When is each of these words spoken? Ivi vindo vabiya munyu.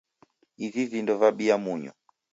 Ivi 0.65 0.83
vindo 0.91 1.13
vabiya 1.21 1.55
munyu. 1.63 1.91